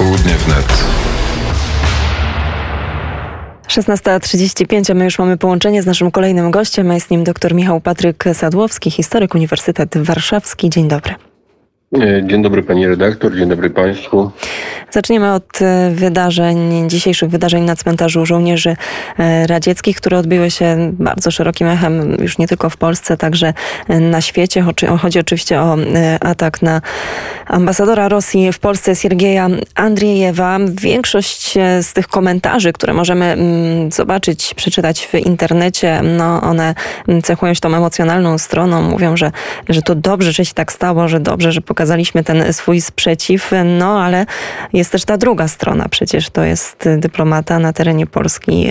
[0.00, 0.84] Popołudnie wnet.
[3.68, 7.80] 16.35, a my już mamy połączenie z naszym kolejnym gościem, a jest nim dr Michał
[7.80, 10.70] Patryk Sadłowski, historyk Uniwersytet Warszawski.
[10.70, 11.29] Dzień dobry.
[11.98, 14.30] E, dzień dobry pani redaktor, dzień dobry państwu.
[14.90, 18.76] Zaczniemy od e, wydarzeń, dzisiejszych wydarzeń na cmentarzu żołnierzy
[19.18, 23.54] e, radzieckich, które odbyły się bardzo szerokim echem już nie tylko w Polsce, także
[23.88, 24.64] na świecie.
[25.00, 25.76] Chodzi oczywiście o
[26.20, 26.80] atak na
[27.46, 30.58] ambasadora Rosji w Polsce Siergieja Andriejewa.
[30.80, 31.52] Większość
[31.82, 36.74] z tych komentarzy, które możemy mm, zobaczyć, przeczytać w internecie, no one
[37.22, 38.82] cechują się tą emocjonalną stroną.
[38.82, 39.32] Mówią, że,
[39.68, 43.50] że to dobrze, że się tak stało, że dobrze, że pokazano pokazaliśmy ten swój sprzeciw,
[43.64, 44.26] no ale
[44.72, 45.88] jest też ta druga strona.
[45.88, 48.70] Przecież to jest dyplomata na terenie Polski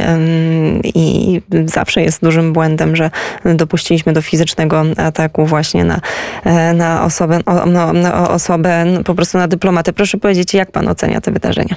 [0.84, 3.12] i zawsze jest dużym błędem, że
[3.46, 6.02] dopuściliśmy do fizycznego ataku właśnie na,
[6.44, 9.94] e, na osobę, no, na osobę, po prostu na dyplomatę.
[9.94, 11.76] Proszę powiedzieć, jak pan ocenia te wydarzenia?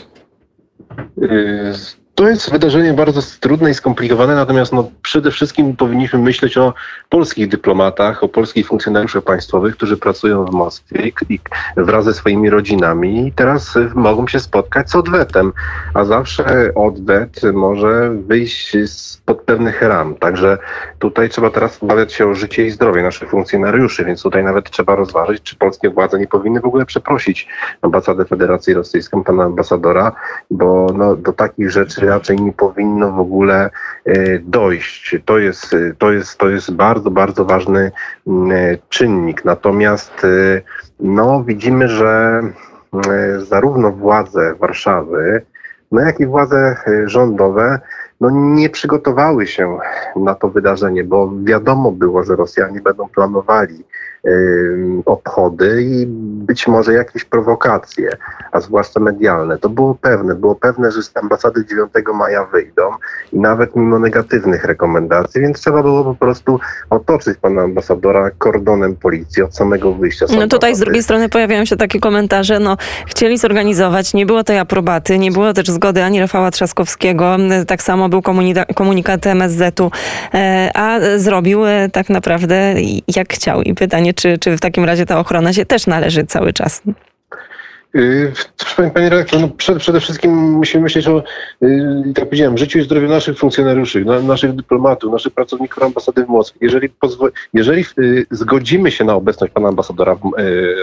[2.12, 6.74] Y, to jest wydarzenie bardzo trudne i skomplikowane, natomiast no, przede wszystkim powinniśmy myśleć o
[7.08, 11.40] polskich dyplomatach, o polskich funkcjonariuszach państwowych, którzy pracują w Moskwie i
[11.77, 15.52] wraz ze swoimi rodzinami i teraz mogą się spotkać z odwetem,
[15.94, 20.14] a zawsze odwet może wyjść spod pewnych ram.
[20.14, 20.58] Także
[20.98, 24.96] tutaj trzeba teraz obawiać się o życie i zdrowie naszych funkcjonariuszy, więc tutaj nawet trzeba
[24.96, 27.48] rozważyć, czy polskie władze nie powinny w ogóle przeprosić
[27.83, 30.12] ambasadę Federacji Rosyjską, pana ambasadora,
[30.50, 33.70] bo no, do takich rzeczy raczej nie powinno w ogóle
[34.05, 35.17] e, dojść.
[35.25, 37.92] To jest, to jest, to jest bardzo, bardzo ważny
[38.27, 39.45] mm, e, czynnik.
[39.45, 40.62] Natomiast e,
[41.00, 42.42] no, widzimy, że
[43.39, 45.42] zarówno władze Warszawy,
[45.92, 47.80] no jak i władze rządowe
[48.22, 49.78] no, nie przygotowały się
[50.16, 53.84] na to wydarzenie, bo wiadomo było, że Rosjanie będą planowali
[55.04, 56.06] obchody i
[56.46, 58.10] być może jakieś prowokacje,
[58.52, 59.58] a zwłaszcza medialne.
[59.58, 60.34] To było pewne.
[60.34, 62.82] Było pewne, że z ambasady 9 maja wyjdą
[63.32, 69.42] i nawet mimo negatywnych rekomendacji, więc trzeba było po prostu otoczyć pana ambasadora kordonem policji
[69.42, 70.27] od samego wyjścia.
[70.38, 74.58] No tutaj z drugiej strony pojawiają się takie komentarze, no chcieli zorganizować, nie było tej
[74.58, 78.23] aprobaty, nie było też zgody ani Rafała Trzaskowskiego, tak samo był
[78.74, 79.90] komunikat MSZ-u,
[80.34, 82.74] e, a zrobił e, tak naprawdę
[83.17, 83.62] jak chciał.
[83.62, 86.83] I pytanie, czy, czy w takim razie ta ochrona się też należy cały czas?
[87.95, 88.33] Yy,
[88.95, 89.48] panie redaktor, no
[89.79, 91.23] przede, wszystkim musimy myśleć o,
[91.61, 96.29] yy, tak powiedziałem, życiu i zdrowiu naszych funkcjonariuszy, na, naszych dyplomatów, naszych pracowników ambasady w
[96.29, 96.58] Moskwie.
[96.63, 96.89] Jeżeli,
[97.55, 100.17] jeżeli yy, zgodzimy się na obecność pana ambasadora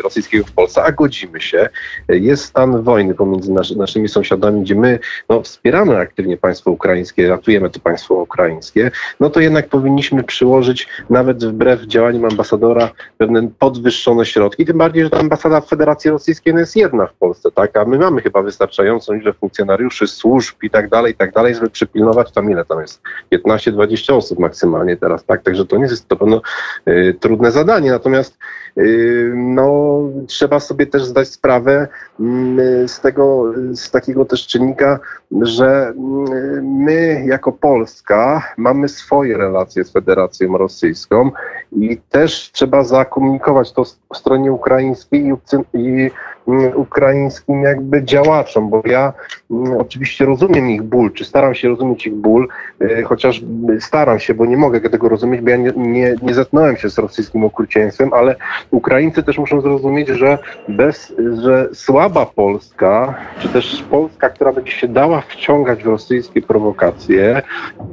[0.03, 1.69] rosyjskiego w Polsce, a godzimy się,
[2.09, 4.99] jest stan wojny pomiędzy naszy, naszymi sąsiadami, gdzie my
[5.29, 11.45] no, wspieramy aktywnie państwo ukraińskie, ratujemy to państwo ukraińskie, no to jednak powinniśmy przyłożyć nawet
[11.45, 16.75] wbrew działaniom ambasadora pewne podwyższone środki, tym bardziej, że ta ambasada Federacji Rosyjskiej no jest
[16.75, 17.77] jedna w Polsce, tak?
[17.77, 21.69] A my mamy chyba wystarczającą liczbę funkcjonariuszy, służb i tak dalej, i tak dalej, żeby
[21.69, 23.01] przypilnować tam ile tam jest?
[23.33, 25.43] 15-20 osób maksymalnie teraz, tak?
[25.43, 26.41] Także to nie jest to pewno
[26.87, 27.91] y, trudne zadanie.
[27.91, 28.37] Natomiast
[28.77, 31.87] y, no, trzeba sobie też zdać sprawę
[32.19, 34.99] y, z tego, z takiego też czynnika,
[35.41, 41.31] że y, my jako Polska mamy swoje relacje z Federacją Rosyjską
[41.71, 43.83] i też trzeba zakomunikować to
[44.13, 45.33] stronie ukraińskiej i,
[45.73, 46.38] i Mm,
[46.75, 49.13] ukraińskim jakby działaczom, bo ja
[49.51, 52.47] mm, oczywiście rozumiem ich ból, czy staram się rozumieć ich ból,
[52.81, 53.41] y, chociaż
[53.79, 56.97] staram się, bo nie mogę tego rozumieć, bo ja nie, nie, nie zetknąłem się z
[56.97, 58.35] rosyjskim okrucieństwem, ale
[58.71, 60.37] Ukraińcy też muszą zrozumieć, że
[60.67, 67.41] bez, że słaba Polska, czy też Polska, która będzie się dała wciągać w rosyjskie prowokacje,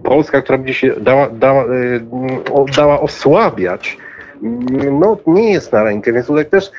[0.03, 2.01] Polska, która będzie się dała, dała, y,
[2.77, 3.99] dała osłabiać
[4.93, 6.71] no, nie jest na rękę, więc tutaj też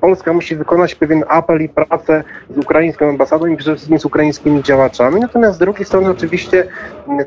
[0.00, 4.62] Polska musi wykonać pewien apel i pracę z ukraińską ambasadą i przede wszystkim z ukraińskimi
[4.62, 5.20] działaczami.
[5.20, 6.66] Natomiast z drugiej strony oczywiście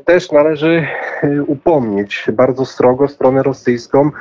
[0.06, 0.88] też należy
[1.24, 4.12] y, upomnieć bardzo strogo stronę rosyjską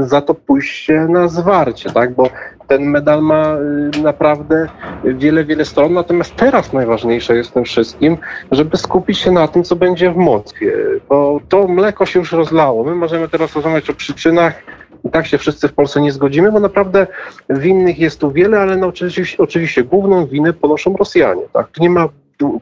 [0.00, 2.12] za to pójście na zwarcie, tak?
[2.12, 2.30] bo
[2.68, 3.56] ten medal ma
[3.96, 4.68] y, naprawdę
[5.04, 5.92] wiele, wiele stron.
[5.92, 8.16] Natomiast teraz najważniejsze jest tym wszystkim,
[8.50, 10.72] żeby skupić się na tym, co będzie w Moskwie,
[11.08, 12.84] bo to mleko się już rozlało.
[12.84, 14.62] My możemy teraz rozmawiać o przyczynach,
[15.04, 17.06] i tak się wszyscy w Polsce nie zgodzimy, bo naprawdę
[17.50, 21.42] winnych jest tu wiele, ale no oczywiście, oczywiście główną winę ponoszą Rosjanie.
[21.52, 21.68] Tak?
[21.80, 22.08] Nie ma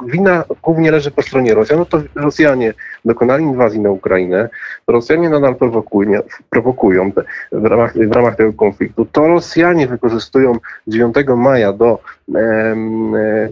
[0.07, 2.75] wina głównie leży po stronie Rosjan, no to Rosjanie
[3.05, 4.49] dokonali inwazji na Ukrainę,
[4.87, 6.21] Rosjanie nadal prowokują,
[6.51, 7.13] prowokują
[7.53, 10.53] w, ramach, w ramach tego konfliktu, to Rosjanie wykorzystują
[10.87, 11.99] 9 maja do
[12.35, 12.77] e,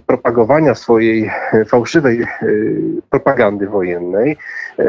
[0.06, 1.31] propagowania swojej
[1.69, 2.26] fałszywej e,
[3.11, 4.37] propagandy wojennej.
[4.79, 4.85] E,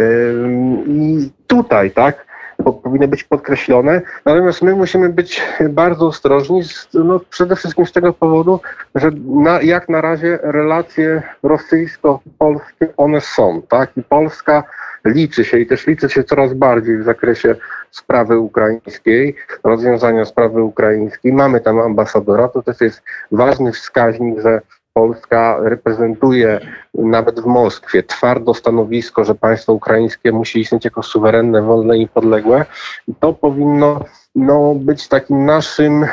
[0.88, 2.25] i tutaj, tak,
[2.74, 4.02] powinny być podkreślone.
[4.26, 8.60] Natomiast my musimy być bardzo ostrożni, z, no, przede wszystkim z tego powodu,
[8.96, 13.98] że na, jak na razie relacje rosyjsko-polskie one są, tak?
[13.98, 14.64] I Polska
[15.06, 17.56] liczy się i też liczy się coraz bardziej w zakresie
[17.92, 21.34] sprawy ukraińskiej, rozwiązania sprawy ukraińskiej.
[21.34, 23.02] Mamy tam ambasadora, to też jest
[23.32, 24.62] ważny wskaźnik, że
[24.98, 26.60] Polska reprezentuje
[26.94, 32.66] nawet w Moskwie twardo stanowisko, że państwo ukraińskie musi istnieć jako suwerenne, wolne i podległe.
[33.20, 34.06] to powinno
[34.36, 36.06] no, być takim naszym,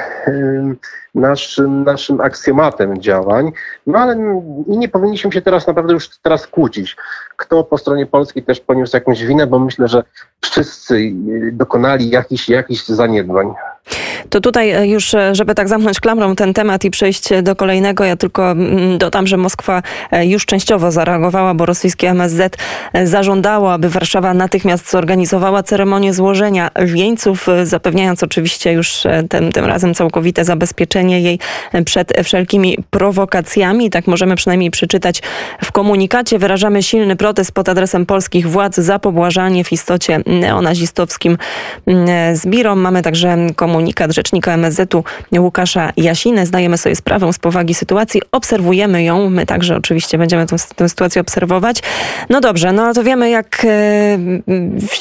[1.15, 3.53] naszym, naszym aksjomatem działań.
[3.87, 4.17] No ale
[4.67, 6.97] nie powinniśmy się teraz naprawdę już teraz kłócić.
[7.37, 10.03] Kto po stronie polskiej też poniósł jakąś winę, bo myślę, że
[10.41, 11.13] wszyscy
[11.53, 13.55] dokonali jakichś, jakichś zaniedbań.
[14.33, 18.05] To tutaj e, już, e, żeby tak zamknąć klamrą ten temat i przejść do kolejnego,
[18.05, 22.57] ja tylko mm, dodam, że Moskwa e, już częściowo zareagowała, bo rosyjskie MSZ
[23.05, 30.45] zażądało, aby Warszawa natychmiast zorganizowała ceremonię złożenia wieńców, zapewniając oczywiście już tym, tym razem całkowite
[30.45, 31.39] zabezpieczenie jej
[31.85, 33.91] przed wszelkimi prowokacjami.
[33.91, 35.23] Tak możemy przynajmniej przeczytać
[35.65, 36.39] w komunikacie.
[36.39, 41.39] Wyrażamy silny protest pod adresem polskich władz za pobłażanie w istocie neonazistowskim
[41.87, 42.81] mm, zbirom.
[42.81, 45.05] Mamy także komunikat rzecznika MSZ-u
[45.39, 46.47] Łukasza Jasiny.
[46.47, 49.31] Zdajemy sobie sprawę z powagi sytuacji, obserwujemy ją.
[49.31, 51.83] My także oczywiście będziemy tę, tę sytuację obserwować.
[52.31, 54.19] No dobrze, no to wiemy jak e,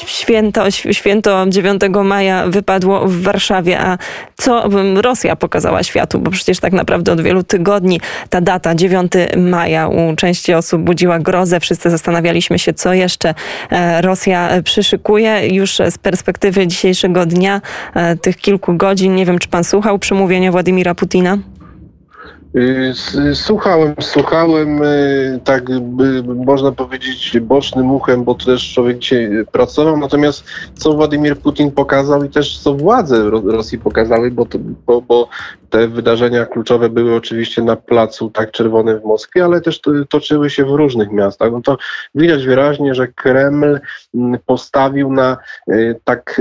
[0.06, 3.98] święto, święto 9 maja wypadło w Warszawie, a
[4.36, 4.68] co
[5.02, 10.16] Rosja pokazała światu, bo przecież tak naprawdę od wielu tygodni ta data 9 maja u
[10.16, 11.60] części osób budziła grozę.
[11.60, 13.34] Wszyscy zastanawialiśmy się, co jeszcze
[13.70, 15.48] e, Rosja przyszykuje.
[15.48, 17.60] Już z perspektywy dzisiejszego dnia,
[17.94, 21.38] e, tych kilku godzin, nie wiem, czy pan słuchał przemówienia Władimira Putina?
[22.56, 25.64] Y, słuchałem, słuchałem, y, tak
[26.26, 30.44] można powiedzieć bocznym uchem, bo też człowiek dzisiaj pracował, natomiast
[30.74, 35.28] co Władimir Putin pokazał i też co władze Rosji pokazały, bo, to, bo, bo
[35.70, 40.64] te wydarzenia kluczowe były oczywiście na placu tak czerwonym w Moskwie, ale też toczyły się
[40.64, 41.52] w różnych miastach.
[41.52, 41.76] No to
[42.14, 43.80] widać wyraźnie, że Kreml
[44.14, 45.36] mm, postawił na
[45.68, 46.40] y, tak,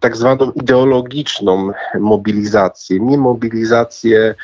[0.00, 4.34] tak zwaną ideologiczną mobilizację, nie mobilizację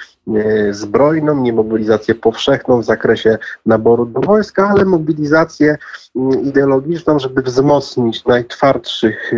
[0.70, 5.76] zbrojną, nie mobilizację powszechną w zakresie naboru do wojska, ale mobilizację
[6.16, 9.36] mm, ideologiczną, żeby wzmocnić najtwardszych e,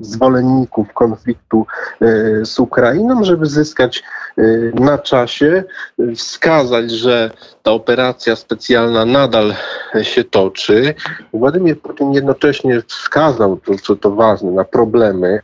[0.00, 1.66] zwolenników konfliktu
[2.00, 2.06] e,
[2.44, 4.02] z Ukrainą, żeby zyskać
[4.74, 5.64] na czasie,
[6.16, 7.30] wskazać, że
[7.62, 9.54] ta operacja specjalna nadal
[10.02, 10.94] się toczy.
[11.32, 15.40] Władimir Putin jednocześnie wskazał, co to ważne, na problemy,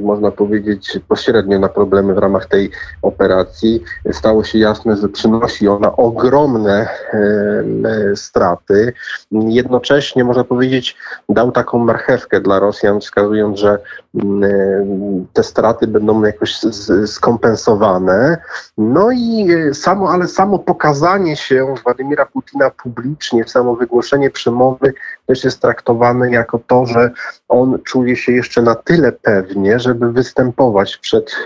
[0.00, 2.70] można powiedzieć pośrednio na problemy w ramach tej
[3.02, 3.82] operacji
[4.12, 8.92] stało się jasne, że przynosi ona ogromne e, straty.
[9.32, 10.96] Jednocześnie, można powiedzieć,
[11.28, 13.78] dał taką marchewkę dla Rosjan, wskazując, że
[14.14, 14.86] mm, e,
[15.32, 16.56] te straty będą jakoś
[17.06, 18.38] skompensowane.
[18.78, 24.92] No i e, samo, ale samo pokazanie się Władimira Putina publicznie, samo wygłoszenie przemowy
[25.26, 27.10] też jest traktowane jako to, że
[27.48, 31.36] on czuje się jeszcze na tyle pewnie, żeby występować przed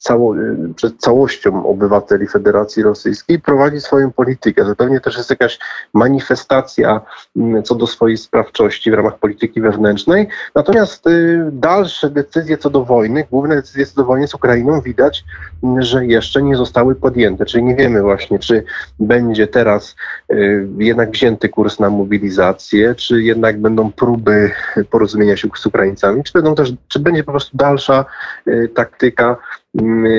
[0.00, 0.34] cało,
[0.76, 4.64] przed całością obywateli Federacji Rosyjskiej prowadzi swoją politykę.
[4.64, 5.58] To pewnie też jest jakaś
[5.94, 7.00] manifestacja
[7.36, 10.28] mm, co do swojej sprawczości w ramach polityki wewnętrznej.
[10.54, 15.24] Natomiast y, dalsze decyzje co do wojny, główne decyzje co do wojny z Ukrainą widać,
[15.62, 17.46] mm, że jeszcze nie zostały podjęte.
[17.46, 18.64] Czyli nie wiemy właśnie, czy
[19.00, 19.96] będzie teraz
[20.32, 24.50] y, jednak wzięty kurs na mobilizację, czy jednak będą próby
[24.90, 28.04] porozumienia się z Ukraińcami, czy, będą też, czy będzie po prostu dalsza
[28.48, 29.36] y, taktyka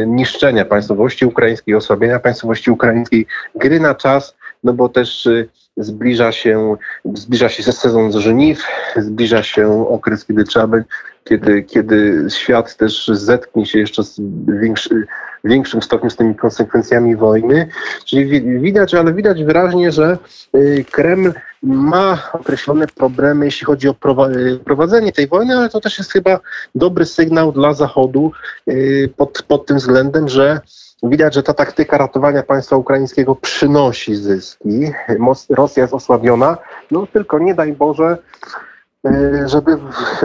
[0.08, 6.76] niszczenia państwowości ukraińskiej, osłabienia państwowości ukraińskiej, gry na czas, no bo też y, zbliża się,
[7.14, 8.64] zbliża się sezon żniw,
[8.96, 10.78] zbliża się okres, kiedy trzeba
[11.24, 14.22] kiedy, kiedy świat też zetknie się jeszcze z
[14.62, 15.08] większy,
[15.44, 17.68] większym stopniu z tymi konsekwencjami wojny.
[18.06, 20.18] Czyli widać, ale widać wyraźnie, że
[20.56, 23.96] y, Kreml ma określone problemy, jeśli chodzi o
[24.30, 26.40] y, prowadzenie tej wojny, ale to też jest chyba
[26.76, 28.32] dobry sygnał dla Zachodu
[28.68, 30.62] y, pod, pod tym względem, że
[31.04, 34.92] widać, że ta taktyka ratowania państwa ukraińskiego przynosi zyski.
[35.50, 36.58] Rosja jest osłabiona,
[36.92, 38.18] no tylko nie daj Boże,
[39.46, 39.78] żeby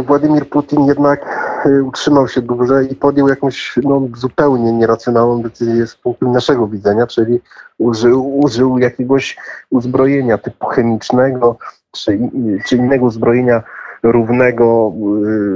[0.06, 1.21] Władimir Putin jednak
[1.66, 7.06] e, utrzymał się dłużej i podjął jakąś no, zupełnie nieracjonalną decyzję z punktu naszego widzenia,
[7.06, 7.40] czyli
[7.78, 9.37] użył, użył jakiegoś
[9.71, 11.59] uzbrojenia typu chemicznego
[11.92, 12.18] czy,
[12.66, 13.62] czy innego uzbrojenia
[14.02, 15.00] równego e,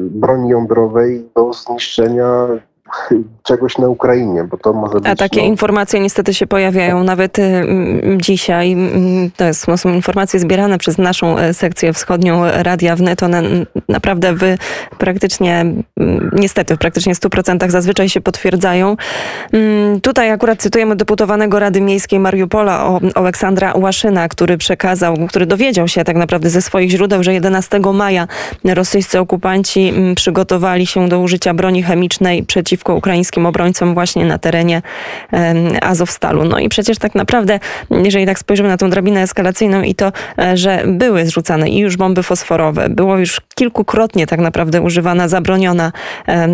[0.01, 2.47] broni jądrowej do zniszczenia
[3.49, 5.07] czegoś na Ukrainie, bo to może być...
[5.07, 7.67] A takie no, informacje niestety się pojawiają nawet y,
[8.17, 8.77] dzisiaj.
[9.37, 13.23] To jest, są informacje zbierane przez naszą e, sekcję wschodnią Radia Wnet.
[13.23, 13.43] One
[13.89, 14.59] naprawdę wy
[14.99, 15.67] praktycznie,
[16.33, 18.97] niestety w praktycznie 100% zazwyczaj się potwierdzają.
[19.53, 25.89] Mm, Tutaj akurat cytujemy deputowanego Rady Miejskiej Mariupola o Aleksandra Łaszyna, który przekazał, który dowiedział
[25.89, 28.27] się tak naprawdę ze swoich źródeł, że 11 maja
[28.65, 32.45] rosyjscy okupanci przygotowali się do użycia broni chemicznej
[32.81, 34.83] przeciwko ukraińskim obrońcom właśnie na terenie
[35.83, 36.45] Azowstalu.
[36.45, 37.61] No i przecież tak naprawdę,
[37.91, 41.97] jeżeli tak spojrzymy na tą drabinę eskalacyjną i to, e, że były zrzucane i już
[41.97, 45.93] bomby fosforowe, było już kilkukrotnie tak naprawdę używana zabroniona,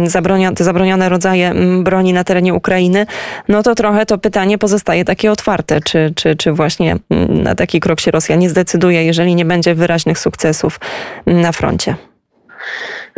[0.07, 1.53] zabronio, te zabronione rodzaje
[1.83, 3.07] broni na terenie Ukrainy,
[3.49, 6.97] no to trochę to pytanie pozostaje takie otwarte, czy, czy, czy właśnie
[7.29, 10.81] na taki krok się Rosja nie zdecyduje, jeżeli nie będzie wyraźnych sukcesów
[11.27, 11.97] na froncie.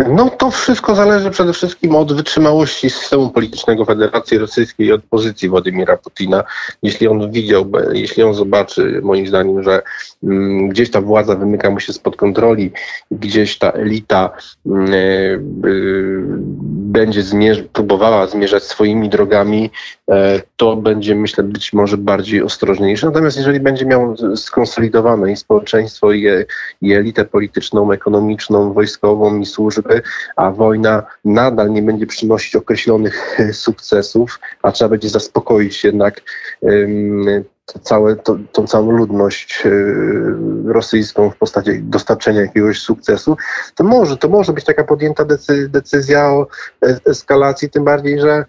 [0.07, 5.49] No to wszystko zależy przede wszystkim od wytrzymałości systemu politycznego Federacji Rosyjskiej i od pozycji
[5.49, 6.45] Władimira Putina.
[6.83, 9.83] Jeśli on widziałby, jeśli on zobaczy, moim zdaniem, że
[10.25, 12.73] mm, gdzieś ta władza wymyka mu się spod kontroli,
[13.11, 14.31] gdzieś ta elita
[14.67, 15.39] mm, y,
[16.69, 19.71] będzie zmierz- próbowała zmierzać swoimi drogami,
[20.11, 23.07] e, to będzie, myślę, być może bardziej ostrożniejszy.
[23.07, 26.27] Natomiast jeżeli będzie miał skonsolidowane i społeczeństwo, i,
[26.83, 29.88] i elitę polityczną, ekonomiczną, wojskową i służby,
[30.37, 36.21] a wojna nadal nie będzie przynosić określonych e, sukcesów, a trzeba będzie zaspokoić jednak
[37.73, 39.71] to całe, to, tą całą ludność e,
[40.73, 43.37] rosyjską w postaci dostarczenia jakiegoś sukcesu,
[43.75, 46.47] to może, to może być taka podjęta decy, decyzja o
[47.07, 48.45] eskalacji, tym bardziej, że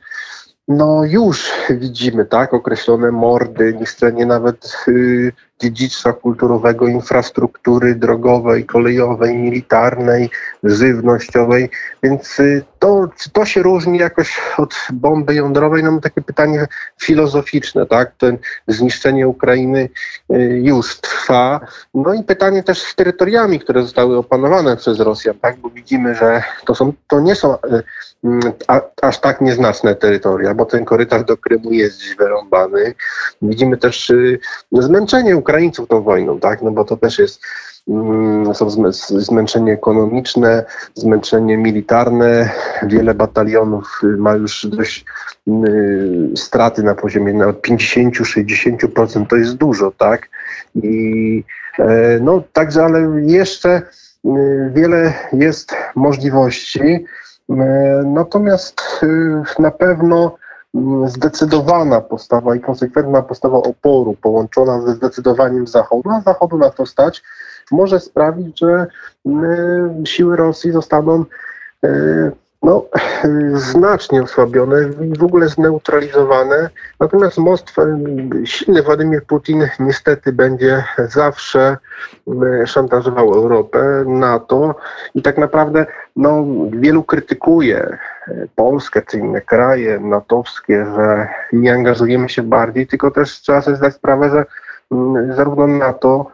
[0.68, 10.30] no już widzimy tak określone mordy, niszczenie nawet y, dziedzictwa kulturowego, infrastruktury drogowej, kolejowej, militarnej,
[10.64, 11.70] żywnościowej,
[12.04, 15.84] więc y, to, czy to się różni jakoś od bomby jądrowej?
[15.84, 16.68] No takie pytanie
[17.02, 18.12] filozoficzne, tak?
[18.18, 18.38] Ten
[18.68, 19.90] zniszczenie Ukrainy
[20.34, 21.60] y, już trwa.
[21.94, 25.58] No i pytanie też z terytoriami, które zostały opanowane przez Rosjan, tak?
[25.58, 27.84] Bo widzimy, że to są, to nie są y,
[28.24, 32.94] mm, a, aż tak nieznaczne terytoria, bo ten korytarz do Krymu jest dziś wyrąbany.
[33.42, 34.12] Widzimy też
[34.72, 36.62] zmęczenie Ukraińców tą wojną, tak?
[36.62, 37.42] No bo to też jest
[37.88, 42.50] mm, są zmę- zmęczenie ekonomiczne, zmęczenie militarne.
[42.84, 45.06] Wiele batalionów ma już dość
[45.48, 45.52] y,
[46.36, 49.28] straty na poziomie nawet 50-60%.
[49.28, 50.30] To jest dużo, tak?
[50.76, 51.44] I
[51.80, 53.82] e, no także, ale jeszcze
[54.26, 54.30] y,
[54.74, 57.06] wiele jest możliwości.
[57.50, 57.56] E,
[58.06, 60.49] Natomiast y, na pewno mm,
[61.06, 67.24] zdecydowana postawa i konsekwentna postawa oporu połączona ze zdecydowaniem Zachodu, a Zachodu na to stać,
[67.72, 68.88] może sprawić, że
[69.26, 71.26] mm, siły Rosji zostaną
[71.84, 72.32] e,
[72.64, 72.86] no,
[73.54, 76.70] znacznie osłabione i w ogóle zneutralizowane.
[77.00, 78.00] Natomiast most, e,
[78.46, 81.78] silny Władimir Putin niestety będzie zawsze
[82.62, 84.76] e, szantażował Europę, NATO
[85.16, 85.86] i tak naprawdę
[86.16, 87.78] no, wielu krytykuje
[88.28, 93.78] e, Polskę czy inne kraje natowskie, że nie angażujemy się bardziej, tylko też trzeba sobie
[93.78, 94.46] zdać sprawę, że
[94.92, 96.32] mm, zarówno NATO,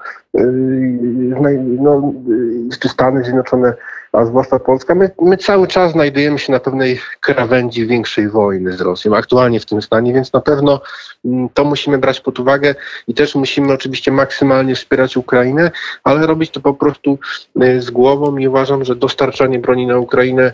[1.41, 3.74] naj- no, yy, czy Stany Zjednoczone,
[4.17, 8.81] a zwłaszcza Polska, my, my cały czas znajdujemy się na pewnej krawędzi większej wojny z
[8.81, 10.81] Rosją, aktualnie w tym stanie, więc na pewno
[11.25, 12.75] mm, to musimy brać pod uwagę
[13.07, 15.72] i też musimy oczywiście maksymalnie wspierać Ukrainę,
[16.03, 17.19] ale robić to po prostu
[17.63, 20.53] y, z głową i uważam, że dostarczanie broni na Ukrainę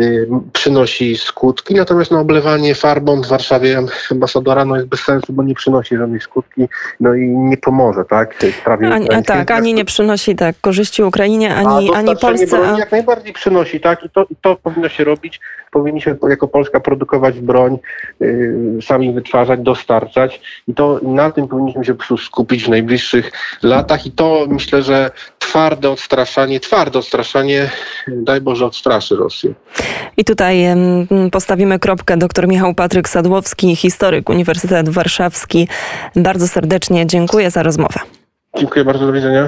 [0.00, 3.78] y, przynosi skutki, natomiast no, oblewanie farbą w Warszawie
[4.10, 6.68] ambasadora no, jest bez sensu, bo nie przynosi żadnej skutki,
[7.00, 8.34] no i nie pomoże, tak?
[8.92, 12.58] Ani, tak, ani nie przynosi tak korzyści Ukrainie, ani, ani Polsce.
[12.68, 13.01] A...
[13.02, 14.04] najbardziej przynosi, tak?
[14.04, 15.40] I to, i to powinno się robić.
[15.70, 17.78] Powinniśmy jako Polska produkować broń,
[18.20, 21.94] yy, sami wytwarzać, dostarczać i to na tym powinniśmy się
[22.24, 23.32] skupić w najbliższych
[23.62, 27.70] latach i to myślę, że twarde odstraszanie, twarde odstraszanie,
[28.08, 29.54] daj Boże, odstraszy Rosję.
[30.16, 30.64] I tutaj
[31.32, 32.16] postawimy kropkę.
[32.16, 35.68] Dr Michał Patryk Sadłowski, historyk Uniwersytet Warszawski.
[36.16, 38.00] Bardzo serdecznie dziękuję za rozmowę.
[38.58, 39.42] Dziękuję bardzo, do widzenia.